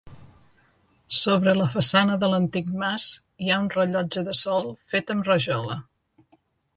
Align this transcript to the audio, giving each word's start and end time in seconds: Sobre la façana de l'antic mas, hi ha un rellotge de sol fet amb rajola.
Sobre 1.17 1.53
la 1.57 1.67
façana 1.73 2.15
de 2.23 2.29
l'antic 2.31 2.71
mas, 2.83 3.05
hi 3.47 3.53
ha 3.53 3.59
un 3.65 3.69
rellotge 3.75 4.23
de 4.31 4.35
sol 4.43 4.65
fet 4.95 5.15
amb 5.17 5.29
rajola. 5.33 5.77